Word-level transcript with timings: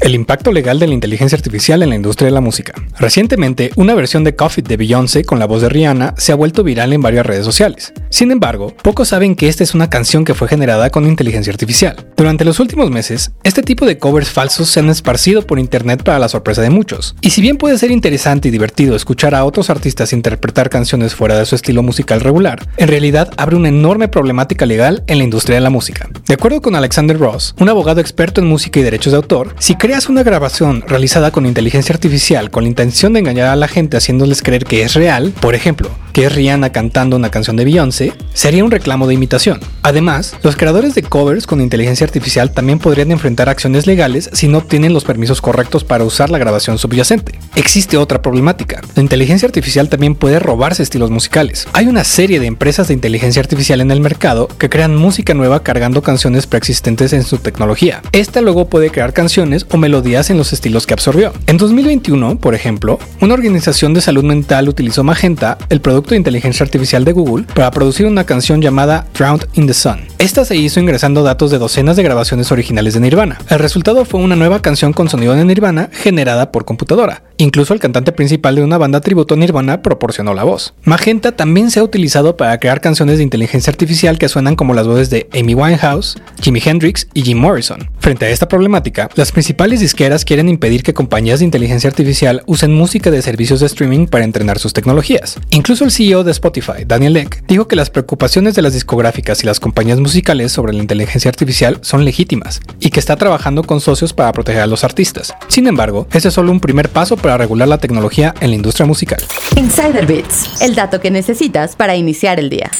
El 0.00 0.14
impacto 0.14 0.52
legal 0.52 0.78
de 0.78 0.86
la 0.86 0.94
inteligencia 0.94 1.36
artificial 1.36 1.82
en 1.82 1.88
la 1.88 1.96
industria 1.96 2.26
de 2.26 2.32
la 2.32 2.40
música. 2.40 2.72
Recientemente, 2.98 3.72
una 3.74 3.94
versión 3.94 4.22
de 4.22 4.36
Coffee 4.36 4.62
de 4.62 4.76
Beyoncé 4.76 5.24
con 5.24 5.40
la 5.40 5.46
voz 5.46 5.60
de 5.60 5.68
Rihanna 5.68 6.14
se 6.16 6.30
ha 6.30 6.36
vuelto 6.36 6.62
viral 6.62 6.92
en 6.92 7.02
varias 7.02 7.26
redes 7.26 7.44
sociales. 7.44 7.92
Sin 8.08 8.30
embargo, 8.30 8.74
pocos 8.82 9.08
saben 9.08 9.34
que 9.34 9.48
esta 9.48 9.64
es 9.64 9.74
una 9.74 9.90
canción 9.90 10.24
que 10.24 10.34
fue 10.34 10.46
generada 10.46 10.90
con 10.90 11.06
inteligencia 11.06 11.52
artificial. 11.52 12.06
Durante 12.16 12.44
los 12.44 12.60
últimos 12.60 12.90
meses, 12.90 13.32
este 13.42 13.62
tipo 13.62 13.86
de 13.86 13.98
covers 13.98 14.30
falsos 14.30 14.68
se 14.68 14.78
han 14.78 14.88
esparcido 14.88 15.42
por 15.42 15.58
internet 15.58 16.04
para 16.04 16.20
la 16.20 16.28
sorpresa 16.28 16.62
de 16.62 16.70
muchos. 16.70 17.16
Y 17.20 17.30
si 17.30 17.40
bien 17.40 17.56
puede 17.56 17.76
ser 17.76 17.90
interesante 17.90 18.48
y 18.48 18.52
divertido 18.52 18.94
escuchar 18.94 19.34
a 19.34 19.44
otros 19.44 19.68
artistas 19.68 20.12
interpretar 20.12 20.70
canciones 20.70 21.16
fuera 21.16 21.36
de 21.36 21.44
su 21.44 21.56
estilo 21.56 21.82
musical 21.82 22.20
regular, 22.20 22.68
en 22.76 22.88
realidad 22.88 23.32
abre 23.36 23.56
una 23.56 23.68
enorme 23.68 24.06
problemática 24.06 24.64
legal 24.64 25.02
en 25.08 25.18
la 25.18 25.24
industria 25.24 25.56
de 25.56 25.62
la 25.62 25.70
música. 25.70 26.08
De 26.28 26.34
acuerdo 26.34 26.62
con 26.62 26.76
Alexander 26.76 27.18
Ross, 27.18 27.54
un 27.58 27.68
abogado 27.68 28.00
experto 28.00 28.40
en 28.40 28.46
música 28.46 28.78
y 28.78 28.84
derechos 28.84 29.12
de 29.12 29.16
autor, 29.16 29.54
si 29.58 29.74
creas 29.88 30.10
una 30.10 30.22
grabación 30.22 30.84
realizada 30.86 31.30
con 31.30 31.46
inteligencia 31.46 31.94
artificial 31.94 32.50
con 32.50 32.64
la 32.64 32.68
intención 32.68 33.14
de 33.14 33.20
engañar 33.20 33.46
a 33.46 33.56
la 33.56 33.68
gente 33.68 33.96
haciéndoles 33.96 34.42
creer 34.42 34.66
que 34.66 34.82
es 34.82 34.92
real, 34.92 35.32
por 35.40 35.54
ejemplo, 35.54 35.88
que 36.18 36.26
es 36.26 36.34
Rihanna 36.34 36.72
cantando 36.72 37.14
una 37.14 37.30
canción 37.30 37.54
de 37.54 37.64
Beyoncé, 37.64 38.12
sería 38.32 38.64
un 38.64 38.72
reclamo 38.72 39.06
de 39.06 39.14
imitación. 39.14 39.60
Además, 39.82 40.34
los 40.42 40.56
creadores 40.56 40.96
de 40.96 41.04
covers 41.04 41.46
con 41.46 41.60
inteligencia 41.60 42.04
artificial 42.04 42.50
también 42.50 42.80
podrían 42.80 43.12
enfrentar 43.12 43.48
acciones 43.48 43.86
legales 43.86 44.28
si 44.32 44.48
no 44.48 44.58
obtienen 44.58 44.92
los 44.92 45.04
permisos 45.04 45.40
correctos 45.40 45.84
para 45.84 46.02
usar 46.02 46.28
la 46.28 46.38
grabación 46.38 46.76
subyacente. 46.76 47.38
Existe 47.54 47.96
otra 47.96 48.20
problemática. 48.20 48.80
La 48.96 49.02
inteligencia 49.02 49.46
artificial 49.46 49.88
también 49.88 50.16
puede 50.16 50.40
robarse 50.40 50.82
estilos 50.82 51.12
musicales. 51.12 51.68
Hay 51.72 51.86
una 51.86 52.02
serie 52.02 52.40
de 52.40 52.46
empresas 52.46 52.88
de 52.88 52.94
inteligencia 52.94 53.40
artificial 53.40 53.80
en 53.80 53.92
el 53.92 54.00
mercado 54.00 54.48
que 54.48 54.68
crean 54.68 54.96
música 54.96 55.34
nueva 55.34 55.62
cargando 55.62 56.02
canciones 56.02 56.48
preexistentes 56.48 57.12
en 57.12 57.22
su 57.22 57.38
tecnología. 57.38 58.02
Esta 58.10 58.40
luego 58.40 58.68
puede 58.68 58.90
crear 58.90 59.12
canciones 59.12 59.66
o 59.70 59.76
melodías 59.76 60.30
en 60.30 60.36
los 60.36 60.52
estilos 60.52 60.84
que 60.84 60.94
absorbió. 60.94 61.32
En 61.46 61.58
2021, 61.58 62.40
por 62.40 62.56
ejemplo, 62.56 62.98
una 63.20 63.34
organización 63.34 63.94
de 63.94 64.00
salud 64.00 64.24
mental 64.24 64.68
utilizó 64.68 65.04
Magenta, 65.04 65.58
el 65.68 65.80
producto 65.80 66.07
de 66.14 66.18
inteligencia 66.18 66.64
artificial 66.64 67.04
de 67.04 67.12
Google, 67.12 67.46
para 67.54 67.70
producir 67.70 68.06
una 68.06 68.24
canción 68.24 68.60
llamada 68.60 69.06
Drowned 69.16 69.46
in 69.54 69.66
the 69.66 69.74
Sun. 69.74 70.00
Esta 70.18 70.44
se 70.44 70.56
hizo 70.56 70.80
ingresando 70.80 71.22
datos 71.22 71.50
de 71.50 71.58
docenas 71.58 71.96
de 71.96 72.02
grabaciones 72.02 72.50
originales 72.52 72.94
de 72.94 73.00
Nirvana. 73.00 73.38
El 73.48 73.58
resultado 73.58 74.04
fue 74.04 74.20
una 74.20 74.36
nueva 74.36 74.60
canción 74.60 74.92
con 74.92 75.08
sonido 75.08 75.34
de 75.34 75.44
Nirvana 75.44 75.90
generada 75.92 76.52
por 76.52 76.64
computadora. 76.64 77.22
Incluso 77.40 77.72
el 77.72 77.78
cantante 77.78 78.10
principal 78.10 78.56
de 78.56 78.64
una 78.64 78.78
banda 78.78 79.00
tributo 79.00 79.36
Nirvana 79.36 79.80
proporcionó 79.80 80.34
la 80.34 80.42
voz. 80.42 80.74
Magenta 80.82 81.30
también 81.30 81.70
se 81.70 81.78
ha 81.78 81.84
utilizado 81.84 82.36
para 82.36 82.58
crear 82.58 82.80
canciones 82.80 83.18
de 83.18 83.22
inteligencia 83.22 83.70
artificial 83.70 84.18
que 84.18 84.28
suenan 84.28 84.56
como 84.56 84.74
las 84.74 84.88
voces 84.88 85.08
de 85.08 85.28
Amy 85.32 85.54
Winehouse, 85.54 86.16
Jimi 86.42 86.60
Hendrix 86.64 87.06
y 87.14 87.22
Jim 87.22 87.38
Morrison. 87.38 87.88
Frente 88.00 88.26
a 88.26 88.30
esta 88.30 88.48
problemática, 88.48 89.08
las 89.14 89.30
principales 89.30 89.78
disqueras 89.78 90.24
quieren 90.24 90.48
impedir 90.48 90.82
que 90.82 90.94
compañías 90.94 91.38
de 91.38 91.44
inteligencia 91.44 91.88
artificial 91.88 92.42
usen 92.46 92.74
música 92.74 93.12
de 93.12 93.22
servicios 93.22 93.60
de 93.60 93.66
streaming 93.66 94.06
para 94.06 94.24
entrenar 94.24 94.58
sus 94.58 94.72
tecnologías. 94.72 95.38
Incluso 95.50 95.84
el 95.84 95.92
CEO 95.92 96.24
de 96.24 96.32
Spotify, 96.32 96.84
Daniel 96.88 97.18
Ek, 97.18 97.44
dijo 97.46 97.68
que 97.68 97.76
las 97.76 97.90
preocupaciones 97.90 98.56
de 98.56 98.62
las 98.62 98.72
discográficas 98.72 99.44
y 99.44 99.46
las 99.46 99.60
compañías 99.60 100.00
musicales 100.00 100.50
sobre 100.50 100.72
la 100.72 100.82
inteligencia 100.82 101.28
artificial 101.28 101.78
son 101.82 102.04
legítimas 102.04 102.60
y 102.80 102.90
que 102.90 102.98
está 102.98 103.14
trabajando 103.14 103.62
con 103.62 103.80
socios 103.80 104.12
para 104.12 104.32
proteger 104.32 104.62
a 104.62 104.66
los 104.66 104.82
artistas. 104.82 105.32
Sin 105.46 105.68
embargo, 105.68 106.08
ese 106.12 106.28
es 106.28 106.34
solo 106.34 106.50
un 106.50 106.58
primer 106.58 106.88
paso 106.88 107.16
para 107.28 107.36
regular 107.36 107.68
la 107.68 107.76
tecnología 107.76 108.34
en 108.40 108.48
la 108.48 108.56
industria 108.56 108.86
musical. 108.86 109.18
Insider 109.54 110.06
Bits, 110.06 110.62
el 110.62 110.74
dato 110.74 110.98
que 110.98 111.10
necesitas 111.10 111.76
para 111.76 111.94
iniciar 111.94 112.40
el 112.40 112.48
día. 112.48 112.70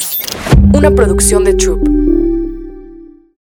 Una 0.73 0.91
producción 0.91 1.45
de 1.45 1.53
Troop. 1.53 1.98